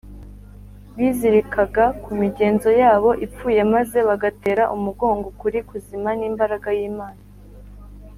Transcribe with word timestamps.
bizirikaga 0.95 1.85
ku 2.03 2.11
migenzo 2.21 2.69
yabo 2.81 3.09
ipfuye 3.25 3.61
maze 3.73 3.97
bagatera 4.09 4.63
umugongo 4.75 5.25
ukuri 5.33 5.59
kuzima 5.69 6.09
n’imbaraga 6.19 6.69
y’imana 6.79 7.21